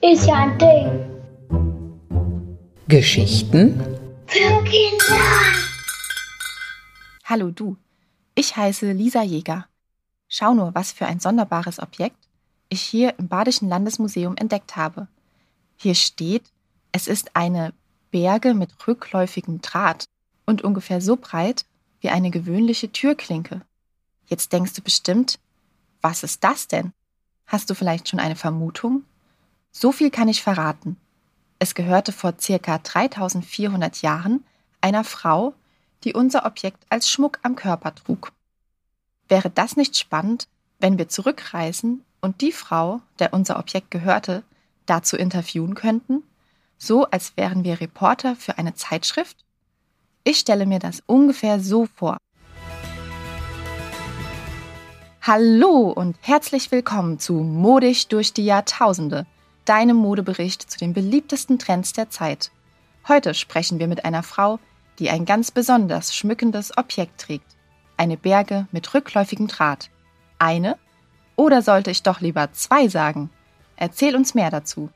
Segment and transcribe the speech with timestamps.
[0.00, 1.10] Ist ja ein Ding.
[2.86, 3.80] Geschichten
[4.26, 5.20] Für Kinder.
[7.24, 7.76] Hallo du,
[8.36, 9.66] ich heiße Lisa Jäger.
[10.28, 12.28] Schau nur, was für ein sonderbares Objekt
[12.68, 15.08] ich hier im Badischen Landesmuseum entdeckt habe.
[15.76, 16.44] Hier steht,
[16.92, 17.72] es ist eine
[18.12, 20.04] Berge mit rückläufigem Draht
[20.46, 21.64] und ungefähr so breit
[22.00, 23.62] wie eine gewöhnliche Türklinke.
[24.28, 25.38] Jetzt denkst du bestimmt,
[26.00, 26.92] was ist das denn?
[27.46, 29.04] Hast du vielleicht schon eine Vermutung?
[29.72, 30.96] So viel kann ich verraten.
[31.58, 34.44] Es gehörte vor circa 3400 Jahren
[34.80, 35.54] einer Frau,
[36.04, 38.32] die unser Objekt als Schmuck am Körper trug.
[39.28, 40.46] Wäre das nicht spannend,
[40.78, 44.44] wenn wir zurückreisen und die Frau, der unser Objekt gehörte,
[44.86, 46.22] dazu interviewen könnten?
[46.76, 49.44] So als wären wir Reporter für eine Zeitschrift?
[50.22, 52.18] Ich stelle mir das ungefähr so vor.
[55.30, 59.26] Hallo und herzlich willkommen zu Modisch durch die Jahrtausende,
[59.66, 62.50] deinem Modebericht zu den beliebtesten Trends der Zeit.
[63.06, 64.58] Heute sprechen wir mit einer Frau,
[64.98, 67.44] die ein ganz besonders schmückendes Objekt trägt.
[67.98, 69.90] Eine Berge mit rückläufigem Draht.
[70.38, 70.78] Eine?
[71.36, 73.28] Oder sollte ich doch lieber zwei sagen?
[73.76, 74.88] Erzähl uns mehr dazu.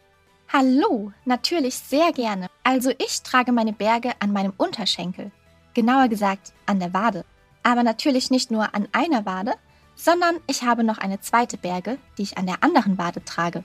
[0.50, 2.46] Hallo, natürlich sehr gerne.
[2.62, 5.30] Also ich trage meine Berge an meinem Unterschenkel.
[5.74, 7.26] Genauer gesagt an der Wade.
[7.62, 9.56] Aber natürlich nicht nur an einer Wade,
[10.02, 13.62] sondern ich habe noch eine zweite Berge, die ich an der anderen Wade trage.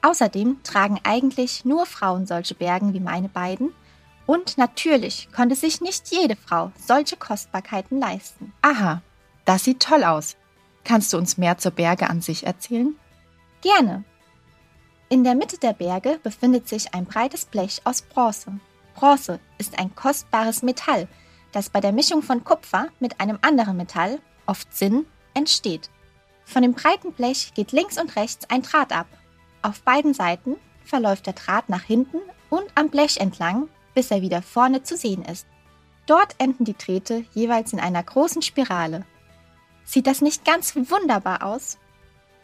[0.00, 3.74] Außerdem tragen eigentlich nur Frauen solche Bergen wie meine beiden.
[4.24, 8.54] Und natürlich konnte sich nicht jede Frau solche Kostbarkeiten leisten.
[8.62, 9.02] Aha,
[9.44, 10.36] das sieht toll aus.
[10.84, 12.94] Kannst du uns mehr zur Berge an sich erzählen?
[13.60, 14.04] Gerne.
[15.10, 18.58] In der Mitte der Berge befindet sich ein breites Blech aus Bronze.
[18.94, 21.06] Bronze ist ein kostbares Metall,
[21.52, 25.90] das bei der Mischung von Kupfer mit einem anderen Metall, oft Zinn, entsteht.
[26.44, 29.06] Von dem breiten Blech geht links und rechts ein Draht ab.
[29.62, 34.42] Auf beiden Seiten verläuft der Draht nach hinten und am Blech entlang, bis er wieder
[34.42, 35.46] vorne zu sehen ist.
[36.06, 39.04] Dort enden die Drähte jeweils in einer großen Spirale.
[39.84, 41.78] Sieht das nicht ganz wunderbar aus?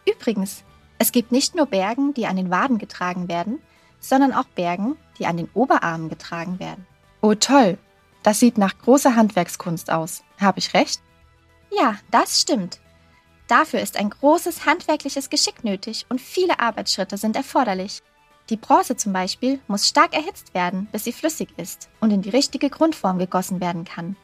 [0.09, 0.63] Übrigens,
[0.99, 3.61] es gibt nicht nur Bergen, die an den Waden getragen werden,
[3.99, 6.87] sondern auch Bergen, die an den Oberarmen getragen werden.
[7.23, 7.79] Oh toll,
[8.23, 10.23] das sieht nach großer Handwerkskunst aus.
[10.41, 11.01] Habe ich recht?
[11.71, 12.81] Ja, das stimmt.
[13.49, 18.03] Dafür ist ein großes handwerkliches Geschick nötig und viele Arbeitsschritte sind erforderlich.
[18.51, 22.31] Die Bronze zum Beispiel muss stark erhitzt werden, bis sie flüssig ist und in die
[22.31, 24.17] richtige Grundform gegossen werden kann.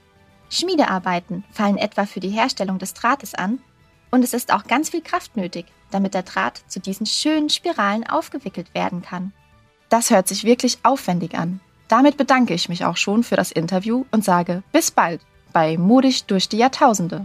[0.49, 3.61] Schmiedearbeiten fallen etwa für die Herstellung des Drahtes an
[4.11, 8.07] und es ist auch ganz viel Kraft nötig, damit der Draht zu diesen schönen Spiralen
[8.07, 9.33] aufgewickelt werden kann.
[9.89, 11.61] Das hört sich wirklich aufwendig an.
[11.89, 15.21] Damit bedanke ich mich auch schon für das Interview und sage bis bald
[15.53, 17.25] bei Modisch durch die Jahrtausende.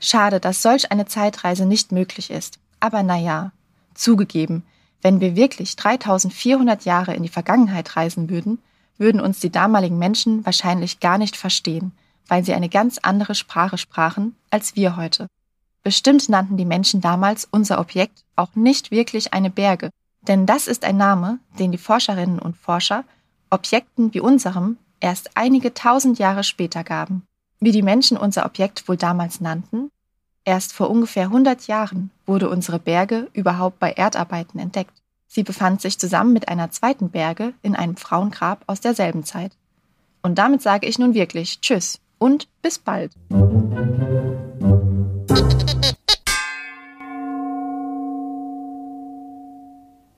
[0.00, 2.58] Schade, dass solch eine Zeitreise nicht möglich ist.
[2.80, 3.52] Aber naja,
[3.94, 4.64] zugegeben,
[5.02, 8.58] wenn wir wirklich 3400 Jahre in die Vergangenheit reisen würden,
[8.96, 11.92] würden uns die damaligen Menschen wahrscheinlich gar nicht verstehen,
[12.26, 15.28] weil sie eine ganz andere Sprache sprachen als wir heute.
[15.82, 19.90] Bestimmt nannten die Menschen damals unser Objekt auch nicht wirklich eine Berge,
[20.22, 23.04] denn das ist ein Name, den die Forscherinnen und Forscher
[23.50, 27.22] Objekten wie unserem erst einige tausend Jahre später gaben.
[27.60, 29.90] Wie die Menschen unser Objekt wohl damals nannten?
[30.44, 34.94] Erst vor ungefähr 100 Jahren wurde unsere Berge überhaupt bei Erdarbeiten entdeckt.
[35.26, 39.52] Sie befand sich zusammen mit einer zweiten Berge in einem Frauengrab aus derselben Zeit.
[40.22, 43.12] Und damit sage ich nun wirklich Tschüss und bis bald.